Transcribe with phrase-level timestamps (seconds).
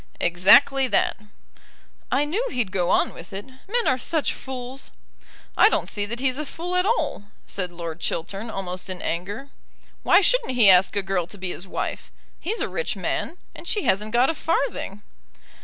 [0.19, 1.15] "Exactly that."
[2.11, 3.45] "I knew he'd go on with it.
[3.45, 4.89] Men are such fools."
[5.55, 9.49] "I don't see that he's a fool at all;" said Lord Chiltern, almost in anger.
[10.01, 12.11] "Why shouldn't he ask a girl to be his wife?
[12.39, 15.03] He's a rich man, and she hasn't got a farthing."